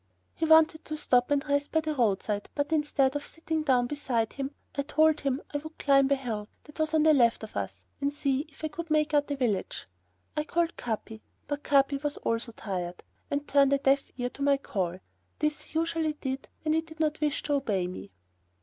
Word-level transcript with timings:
He 0.33 0.45
wanted 0.45 0.83
to 0.85 0.97
stop 0.97 1.29
and 1.29 1.47
rest 1.47 1.71
by 1.71 1.81
the 1.81 1.93
roadside, 1.93 2.49
but 2.55 2.73
instead 2.73 3.15
of 3.15 3.23
sitting 3.23 3.61
down 3.61 3.85
beside 3.85 4.33
him, 4.33 4.49
I 4.73 4.81
told 4.81 5.19
him 5.19 5.43
that 5.53 5.57
I 5.57 5.57
would 5.59 5.77
climb 5.77 6.09
a 6.09 6.15
hill 6.15 6.47
that 6.63 6.79
was 6.79 6.95
on 6.95 7.03
the 7.03 7.13
left 7.13 7.43
of 7.43 7.55
us 7.55 7.85
and 8.01 8.11
see 8.11 8.47
if 8.49 8.63
I 8.63 8.67
could 8.69 8.89
make 8.89 9.13
out 9.13 9.29
a 9.29 9.35
village. 9.35 9.85
I 10.35 10.43
called 10.43 10.75
Capi, 10.75 11.21
but 11.47 11.61
Capi 11.61 11.99
also 12.03 12.19
was 12.25 12.49
tired, 12.55 13.03
and 13.29 13.47
turned 13.47 13.73
a 13.73 13.77
deaf 13.77 14.05
ear 14.17 14.31
to 14.31 14.41
my 14.41 14.57
call; 14.57 14.97
this 15.37 15.61
he 15.61 15.77
usually 15.77 16.13
did 16.13 16.49
when 16.63 16.73
he 16.73 16.81
did 16.81 16.99
not 16.99 17.21
wish 17.21 17.43
to 17.43 17.53
obey 17.53 17.85
me. 17.85 18.09